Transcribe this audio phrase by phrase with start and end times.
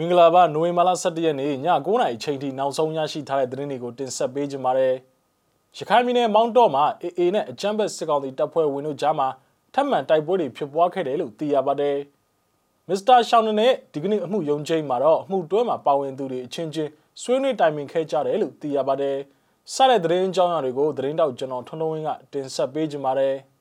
[0.00, 4.94] မင်္ဂလာပါနိုဝင်ဘာလ17ရက်နေ့ည9:00နာရီချိန်ထိနောက်ဆုံးရရှိထားတဲ့သတင်းတွေကိုတင်ဆက်ပေးကြပါမယ်။
[5.78, 9.28] ရခိုင်ပြည်နယ်မောင်းတော့မှာ AA နဲ့အကြမ်းဖက်စစ်ကောင်စီတပ်ဖွဲ့ဝင်တို့ကြားမှာ
[9.74, 11.96] ထပ်မံတိုက်ပွဲတွေဖြစ်ပွားခဲ့တယ်လို့သိရပါတယ်။
[12.88, 16.90] မစ္စတာရှောင်းနနဲ့ဒီကနေ့အမှုယုံချိန်မှာတော့အမှုတွဲမှာပါဝင်သူတွေအချင်းချင်း
[17.22, 19.16] ဆွေးနွေးတိုင်ပင်ခဲ့ကြတယ်လို့သိရပါတယ်။
[19.74, 23.36] စတဲ့သတင်းအကြောင်းအရာတွေကိုသတင်းတောက်ကျွန်တော်ထွန်းထွန်းဝင်းကတင်ဆက်ပေးကြပါမယ်။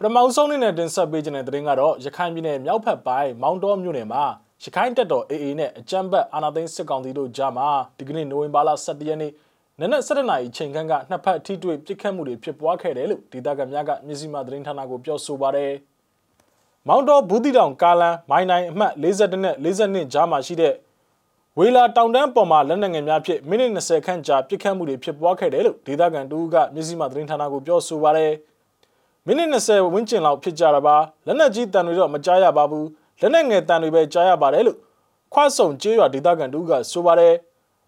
[0.00, 4.24] ပထမဆုံးအနေနဲ့တင်ဆက်ပေးခြင်းတဲ့သတင်းကတော့ရခိုင်ပြည်နယ်မြောက်ဘက်ပိုင်းမောင်တော်မြို့နယ်မှာ
[4.62, 7.68] ရခိုင်တပ်တော် AA နဲ့အကြမ်းဖက်အာဏာသိမ်းစစ်ကောင်စီတို့ကြားမှာ
[7.98, 9.32] ဒီကနေ့နိုဝင်ဘာလ17ရက်နေ့
[9.80, 15.72] နနက်7:00နာရီချိန်ခန့်ကနှစ်ဖက်ထိတွေ့ပစ်ခတ်မှုတွေဖြစ်ပွားခဲ့တယ်လို့ဒေသခံများကမြစည်းမသတင်းဌာနကိုပြောဆိုပါတယ်။
[16.88, 20.74] မောင်တော်ဘူးတီတောင်ကားလန်မိုင်းနိုင်အမှတ်42နဲ့42ကြားမှာရှိတဲ့
[21.58, 28.32] ဝေလာတောင်တန်းပေါ်မှာလက်နက်ငယ်များဖြင့်မိနစ်20ခန့်ကြာပစ်ခတ်မှုတွေဖြစ်ပွားခဲ့တယ်လို့ဒေသခံတူကမြစည်းမသတင်းဌာနကိုပြောဆိုပါတယ်။
[29.30, 30.96] မိနစ်20ဝန်းကျင်လောက်ဖြစ်ကြတာပါ
[31.26, 32.86] လက်နက်ကြီးတန်တွေတော့မကြားရပါဘူး
[33.20, 34.78] လက်နက်ငယ်တန်တွေပဲကြားရပါတယ်လို့
[35.32, 37.34] ခွဆုံကျေးရွာဒေသခံတူကဆိုပါတယ်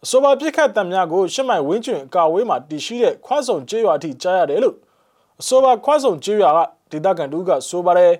[0.05, 4.77] အဆိုပါပြစ်ခတ်တံများကိုရှစ်မိုင်ဝင်းကျင်အကာဝေးမှာတည်ရှိတဲ့ခွဆုံကျေးရွာအထိကြားရတယ်လို့
[5.41, 8.13] အဆိုပါခွဆုံကျေးရွာကဒေသခံတူကဆိုပါတယ်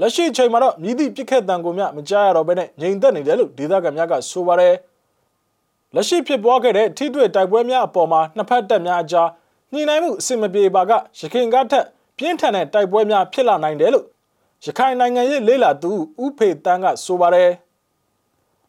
[0.00, 4.74] လက်ရှိချိန်မှာတော့မြည်သည့်ပြစ်ခတ်တံကိုမြမကြားရတော့ဘဲနဲ့ငြိမ်သက်နေတယ်လို့ဒေသခံများကဆိုပါတယ်
[5.94, 9.28] လက်ရှိဖြစ်ပွားခဲ့တဲ့ထိတွေ့တိုက်ပွဲများအပေါ်မှာနှစ်ဖက်တပ်များအကြား
[9.72, 11.86] ညှိနှိုင်းမှုအဆင်မပြေပါကရခိုင်ကထက်
[12.18, 14.06] ပြင်းထန်တဲ့တိုက်ပွဲများဖြစ်လာနိုင်တယ်လို့
[14.64, 15.90] ရခိုင်နိုင်ငံရေးလေးလာသူ
[16.24, 17.50] ဥဖေတန်းကဆိုပါတယ်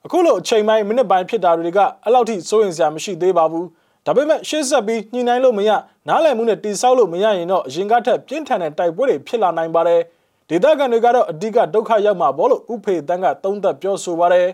[0.06, 3.68] အခုလိုအချိန်ပိုင်းမိနစ်ပိုင်းဖြစ်တာတွေကအဲ့လောက်ထိစိုးရင်စရာမရှိသေးပါဘူး
[4.06, 5.72] ဒါပေမဲ့ရှေ့ဆက်ပြီးညှိနှိုင်းလို့မရ
[6.08, 10.02] နားလည်မှုနဲ့တိဆောက်လို့မရရင်တော့အရင်ကထက်ပြင်းထန်တဲ့တိုက်ပွဲတွေဖြစ်လာနိုင်ပါတယ်
[10.50, 14.48] ဒေသခံတွေကတော့အဓိကဒုက္ခရောက်မှာပေါ့လို့ဥဖေတန်းကသုံးသပ်ပြောဆိုပါတယ်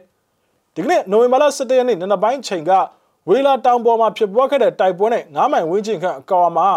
[0.76, 2.72] ဒီကနေ့နိုဝင်ဘာလ17ရက်နေ့နံနက်ပိုင်းချိန်က
[3.30, 6.70] ဝေလာတောင်ပေါ်မှာဖြစ်ပွားခဲ့တဲ့တိုက်ပွဲနဲ့9မိုင်ဝန်းကျင်ခန့်အကွာမှာ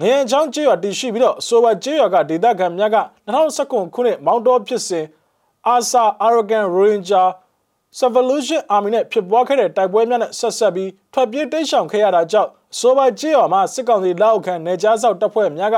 [0.00, 5.04] ငရင်ချောင်းကျေးရွာတည်ရှိပြီးတော့ဆိုဝါကျေးရွာကဒေသခံများက2019ခုနှစ်မောင်တော်ဖြစ်စဉ်
[5.74, 7.26] ASA Arrogant Ranger
[8.00, 15.76] Revolution Army နဲ့ဖြစ်ပွားခဲ့တဲ့တိုက်ပွဲများနဲ့ဆက်ဆက်ပြီးထွက်ပြေးတိတ်ရှောင်ခဲ့ရတာကြောင့်ဆိုဝါကျေးရွာမှာစစ်ကောင်စီလက်အောက်ခံနေကြားဆောက်တပ်ဖွဲ့များက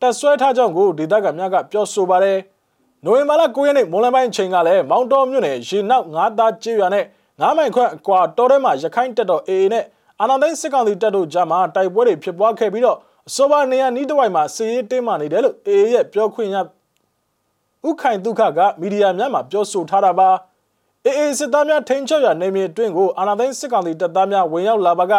[0.00, 2.38] တပ်ဆွဲထားကြောင်းကိုဒေသခံများကပြောဆိုပါတယ်။
[3.04, 7.04] နိုဝင်ဘာလ9ရက်နေ့မွန်လပိုင်းချိန်ကလည်းမောင်တော်မြို့နယ်ရေနောက်ငါးသားကျေးရွာနဲ့
[7.40, 9.84] ငါးမိုင်ခွန့်အကွာတော်ထဲမှာရခိုင်တပ်တော် AA နဲ့
[10.20, 12.98] အာနာသိန်းစစ်ကောင်စီတပ်တို့ကြားမှာတိုက်ပွဲတွေဖြစ်ပွားခဲ့ပြီးတော့
[13.28, 16.56] အစောပိုင်းနေရနီးတစ်ဝိုက်မှာစီရေးတင်းမာနေတယ်လို့အေရဲ့ပြောခွင့်ရ
[17.88, 20.28] ဥခိုင်ဒုက္ခကမီဒီယာများမှာပြောဆိုထားတာပါ
[21.06, 25.14] အေအေစစ်သားများထိန်းချုပ်ရနေမြေအတွင်းကိုအာဏာသိမ်းစစ်ကောင်စီတပ်သားများဝင်ရောက်လာပါက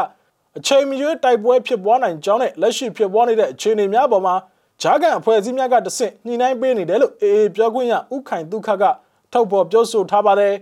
[0.58, 4.36] အချိန်မရွေးတိုက်ပွဲဖြစ်ပွားနိုင်ကြောင်းနဲ့လက်ရှိဖြစ်ပွားနေတဲ့အခြေအနေများပေါ်မှာ
[4.82, 8.84] ဂျာကန်အဖွဲ့အစည်းများကတဆင့်ညှိနှိုင်းပေးနေတယ်လို့အေအေပြောခွင့်ရဥခိုင်ဒုက္ခက
[9.32, 10.54] ထုတ်ဖော်ပြောဆိုထားပါတယ်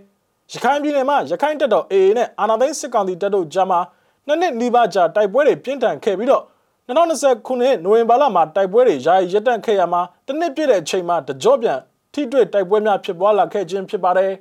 [0.52, 3.80] ရခိုင်ပြည်နယ်မှာရခိုင်တပ်တော်အေအေနဲ့အာဏာသိမ်းစစ်ကောင်စီတပ်တို့ကြားမှာ
[4.28, 6.44] နှစ်နှစ်နီးပါးကြာတိုက်ပွဲတွေပြင်းထန်ခဲ့ပြီးတော့
[6.88, 11.80] 2020ခုနှစ်နိုဝင်ဘာလမှာတိုက်ပွဲတွေယာယီရပ်တန့်ခဲ့ရမှာတစ်နှစ်ပြည့်တဲ့အချိန်မှာတကြော့ပြန်
[12.14, 14.32] ထိတွေ့တိုက်ပွဲများဖြစ်ပွားလာခဲ့ခြင်းဖြစ်ပါတယ်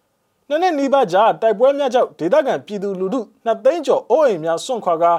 [0.48, 5.12] ။နှစ်နှစ်နီးပါးကြာတိုက်ပွဲများကြောင့်ဒေသခံပြည်သူလူထုနှစ်သိန်းကျော်အိုးအိမ်များစွန့်ခွာကာ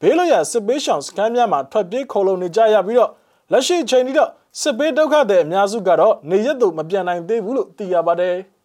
[0.00, 3.10] ဘေးလွတ်ရာစစ်ပေးရှောင်စခန်းများမှာထွက်ပြေးခိုလုံနေကြရပြီးတော့
[3.52, 4.30] လက်ရှိချိန်ထိတော့
[4.60, 8.36] စစ်ပေးဒုက္ခတဲ့အများစုကတော့နေရက်သို့မပြန်နိုင်သေးဘူးလို့သိရပါတယ်။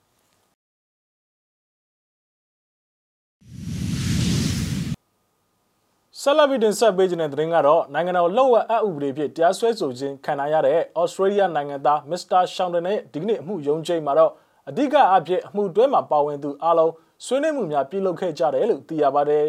[6.27, 14.31] ဆက်လက်ပြီးတင်ဆက်ပေးခြင်းတဲ့သတင်းကတော့နိုင်ငံတော်လှုပ်ဝက်အဥပဒေဖြင့်တရားစွဲဆိုခြင်းခံရတဲ့ဩစတြေးလျနိုင်ငံသားမစ္စတာရှောင်းတန်ရဲ့ဒီကနေ့အမှုရုံးချိန်မှာတော့
[14.69, 16.93] အဓိကအဖြစ်အမှုတွဲမှာပါဝင်သူအလုံး
[17.25, 19.45] ဆွေးနွေးမှုများပြုလုပ်ခဲ့ကြတယ်လို့သိရပါတယ်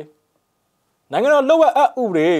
[1.12, 2.30] ။နိုင်ငံတော်လှုပ်ဝက်အဥပဒေ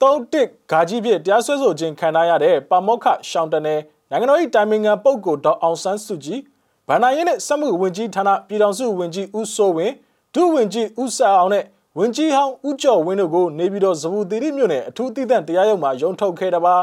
[0.00, 3.80] 3တစ်ဂါကြီးဖြင့်တရားစွဲဆိုခြင်းခံရတဲ့ပါမောက္ခရှောင်းတန်ရဲ့
[4.10, 6.40] နိုင်ငံတော်၏တိုင်ပင်ခံပုဂ္ဂိုလ်ဒေါက်အောင်ဆန်းစုကြည်
[6.88, 9.94] ဗန္ဒာရေးနဲ့စက်မှုဝင်ကြီးဌာနပြည်ထောင်စုဝင်ကြီးဦးစိုးဝင်း
[10.34, 11.64] ဒုဝင်ကြီးဦးဆာအောင်နဲ့
[11.98, 16.76] ဝင်ကြီးဟောင်းဦးကျော်ဝင်းတို့ကိုနေပြည်တော်ဇဗူသီရိမြို့နယ်အထူးတည်တံ့တရားရုံးမှာရုံးထုတ်ခဲ့တာပါ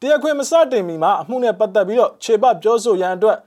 [0.00, 3.38] တရားခွင်မစတင်မီမှာအမှုနဲ့ပတ်သက်ပြီးတော့ခြေပပြောဆိုရန်အတွက်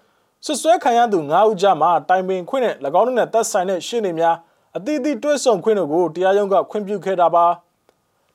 [0.46, 4.36] ဆွဆွဲခံရသူ9ဦးကြားမှာတိုင်ပင်ခွင့်နဲ့၎င်းတို့နဲ့သက်ဆိုင်တဲ့ရှင်းနေများ
[4.78, 7.46] အသီးသီးတွဲဆုံခွင့်တို့ကိုတရားရုံးကခွင့်ပြုခဲ့တာပါ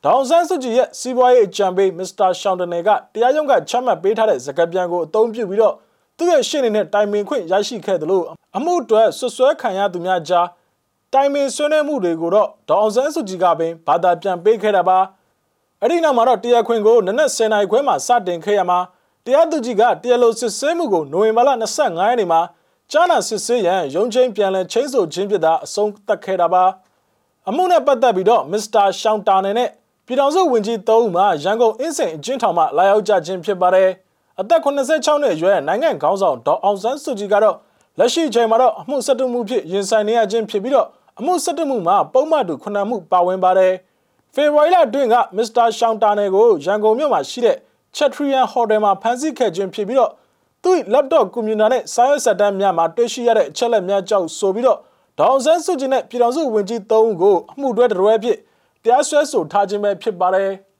[0.05, 5.75] ဒေါန်ဆန်းစုကြည်ရဲ့စီးပွားရေးအကြံပေးမစ္စတာရှောင်းတနယ်ကတရားရုံးကချမှတ်ပေးထားတဲ့စကားပြန်ကိုအသုံးပြုပြီးတော့
[6.17, 8.25] သူ့ရဲ့ရှင်းနေတဲ့တိုင်ပင်ခွင့်ရရှိခဲ့တယ်လို့
[8.57, 10.47] အမှုအတွက်ဆွဆွဲခံရသူများကြား
[11.15, 14.99] တိုင်ပင်ဆွေးနွေးမှုတွေကိုတော့ဒေါအောင်ဆန်းစုကြည်ကပင်ဘာသာပြန်ပေးခဲ့တာပါ
[15.81, 18.79] အဲ့ဒီနောက်မှာတော့တရားခွင်ကိုနနက်10:00နာရီခွဲမှာစတင်ခဲ့ရမှာ
[19.25, 22.41] တရားသူကြီးကတရားလိုစစ်ဆေးမှုကိုနိုဝင်ဘာလ25ရက်နေ့မှာ
[22.91, 26.65] ကြားနာစစ်ဆေးရန်ရုံးချင်းပြန်လည်ချင်းဆိုခြင်းဖြစ်တာအဆုံးသတ်ခဲ့တာပါ
[27.49, 29.69] အမှုနဲ့ပတ်သက်ပြီးတော့မစ္စတာရှောင်းတာနယ်နဲ့
[30.07, 33.91] ပြည်ထောင်စုဝန်ကြီး၃ဦးမှရန်ကုန်အင်းစိန်အကျဉ်းထောင်မှလာရောက်ကြခြင်းဖြစ်ပါတယ်
[34.41, 34.67] အသက်86
[35.23, 37.57] နှစ်အရွယ်နိုင်ငံခေါင်းဆောင်ဒေါအောင်ဆန်းစုကြည်ကတော့
[37.99, 40.89] လက်ရှိချိန်မှာတော့အမှုဆက်တုမှုဖြစ်ရင်ဆိုင်နေရခြင်းဖြစ်ပြီးတော့
[41.19, 43.73] အမှု၁၁မှုမှာပုံမှန်တူ9မှုပါဝင်ပါတယ်
[44.35, 47.57] ဖေဖော်ဝါရီလတွင်ကမစ္စတာရှောင်းတာနယ်ကိုရန်ကုန်မြို့မှာရှိတဲ့
[47.97, 50.13] ချက်ထရီယန်ဟိုတယ်မှာဖမ်းဆီးခဲ့ခြင်းဖြစ်ပြီးတော့
[50.63, 54.79] သူ့ laptop ကွန်ပျူတာနဲ့စာရွက်စာတမ်းများမှာတွေ့ရှိရတဲ့အချက်လက်များကြောင့်ဆိုပြီးတော့
[55.19, 58.39] ဒေါအောင်ဆန်းစုကြည်နဲ့ပြည်တော်စုဝင်ကြီး၃ဦးကိုအမှုတွဲတရွဲဖြစ်
[58.83, 60.51] တရားစွဲဆိုထားခြင်းပဲဖြစ်ပါတယ်။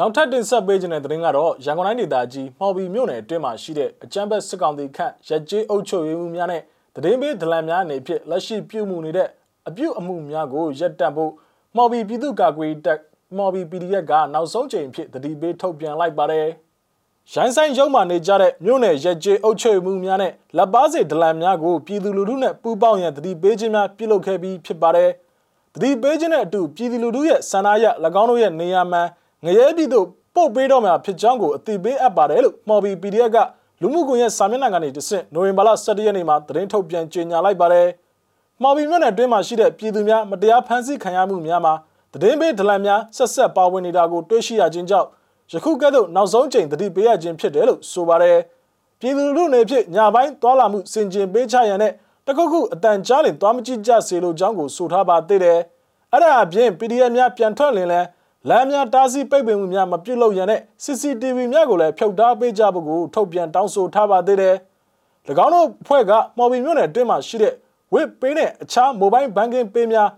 [0.00, 6.62] နောက်ထပ်တင်ဆက်ပေးခြင်းတဲ့သတင်းကတော့ရန်ကုန်တိုင်းဒေသကြီးမှော်ဘီမြို့နယ်အတွင်းမှာရှိတဲ့အကြမ်းဖက်စစ်ကောင်စီခန့်ရက်ကျေးအုပ်ချုပ်ရေးမှုများနဲ့
[6.94, 9.28] တရင်ပေးဒလန်များအနေဖြင့်လက်ရှိပြုမှုနေတဲ့
[9.68, 11.32] အပြုအမှုများကိုရပ်တန့်ဖို့
[11.76, 13.00] မှော်ဘီပြည်သူ့ကာကွယ်တပ်
[13.36, 16.46] မှော်ဘီ PDF ကနောက်ဆုံးချိန်ဖြစ်တတိပေးထုတ်ပြန်လိုက်ပါတယ်။
[17.32, 25.10] ရိုင်းဆိုင်ရုံမှနေကြတဲ့မြို့နယ်ရက်ကျေးအုပ်ချုပ်မှုများနဲ့လက်ပါစီဒလန်များကိုပြည်သူလူထုနဲ့ပူးပေါင်းရန်တတိပေးခြင်းများပြုလုပ်ခဲ့ပြီးဖြစ်ပါတယ်။
[25.74, 27.84] တတိပေးခြင်းနဲ့အတူပြည်သူလူထုရဲ့ဆန္ဒရ၎
[28.20, 29.08] င်းတို့ရဲ့နေရာမှန်
[29.44, 33.36] ငရဲပြည်သို့ပို့ပေးတော့မှာဖြစ်ကြောင်းကိုအသိပေးအပ်ပါတယ်လို့မှော်ဘီ PDF က
[33.80, 37.86] လူမှုကွန်ရက်စာမျက်နှာကနေတဆင့်နိုဝင်ဘာလ17ရက်နေ့မှာသတင်းထုတ်ပြန်ကြေညာလိုက်ပါတယ်။
[38.62, 41.74] မှော်ဘီမြို့နယ်အတွင်းမှာရှိတဲ့ပြည်သူများမတရားဖမ်းဆီးခံရမှုများမှာ
[42.12, 45.08] သတင်းပေးဒလန်များဆက်ဆက်ပါဝင်နေတာကိုတွေ့ရှိရခြင်းကြောင့်
[45.52, 48.38] ယခုကဲ့သို့နောက်ဆုံးချိန်သတိပေးရခြင်းဖြစ်တယ်လို့ဆိုပါတယ်။
[49.00, 51.92] ပြည်သူလူထုနေဖြင့်ညာပိုင်းသွာလာမှုစင်ကျင်ပေးချရန်နဲ့
[52.26, 55.58] တခုခုအတန်ကြားလင်သွားမကြည့်ကြစေလိုကြောင်းကိုဆိုထားပါသေးတယ်။
[56.12, 58.00] အဲ့ဒါအပြင် PDF များပြန်ထွက်လင်လဲ
[58.46, 64.54] လမ်းများတားဆီးပိတ်ပင်မှုများမပြုတ်လို့ရန်နဲ့ CCTV များကိုလည်းဖျောက်ထားပေးကြဖို့ကိုထုတ်ပြန်တောင်းဆိုထားပါသေးတယ်။၎
[65.44, 67.54] င်းတို့ဖွဲ့ကမော်ဘီမြို့နယ်အတွင်းမှာရှိတဲ့
[67.94, 70.08] ဝစ်ပေးနဲ့အခြား mobile banking ပေးများ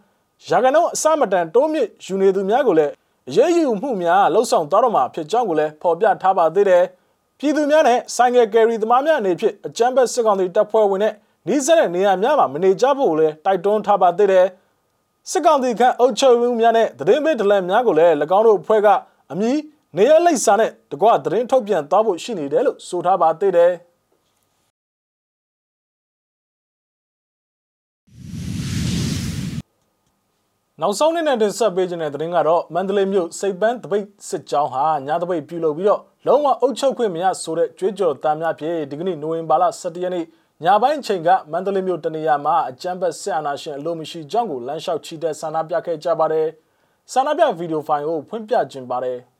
[0.48, 2.92] ရာဂနုံအစမတန်တိုးမြင့်ယူနေသူများကိုလည်း
[3.28, 6.82] အရေးယူမှုများလှုပ်ဆောင်သွားတော့မှာဖြစ်ကြောင်းကိုလည်းဖော်ပြထားပါသေးတယ်။
[7.38, 11.14] ပြည်သူများနဲ့ဆိုင်ကယ်ကယ်ရီသမားများအနေဖြင့်အကြမ်းဖက်စစ်ကောင်စီတပ်ဖွဲ့ဝင်နဲ့
[11.46, 14.46] နှီးစက်တဲ့နေရာများမှာမနေကြဖို့လည်းတိုက်တွန်းထားပါသေးတယ်။
[15.28, 18.88] စစ်ကောင်စီခန့်အုပ်ချုပ်မှုများနဲ့သတင်းပေးဒလန်များကိုလည်း၎င်းတို့အဖွဲ့က
[19.32, 19.58] အမည်
[19.96, 23.72] နေရလိပ်စာနဲ့တကွသတင်းထုတ်ပြန်သွားဖို့ရှိနေတယ်လို့ဆိုထားပါသေးတယ်။
[30.80, 40.24] နောက်ဆုံးနေ့နဲ့တင်ဆက်ပေးခြင်းတဲ့သတင်းကတော့မန္တလေးမြို့စိတ်ပန်းတပိတ်စစ်ကြောင်းဟာညတပိတ်ပြုလုပ်ပြီးတော့လုံးဝအုပ်ချုပ်ခွင့်မရဆိုတဲ့ကြွေးကြော်တမ်းများဖြင့်ဒီကနေ့နိုဝင်ဘာလ17ရက်နေ့
[40.64, 46.46] ညပိုင်းချိန်ကမန္တလေးမြို့တနေရာမှာအကြမ်းဖက်ဆင်အာဏာရှင်အလို့မရှိကြောင်းကိုလမ်းလျှောက်ချီတဲ့ဆန္ဒပြခဲ့ကြပါတယ်။
[47.12, 49.18] ဆန္ဒပြဗီဒီယိုဖိုင်ကိုဖွင့်ပြခြင်းပါတယ်။။